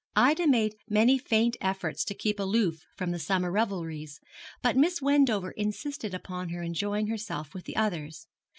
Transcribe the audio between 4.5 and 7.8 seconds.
but Miss Wendover insisted upon her enjoying herself with the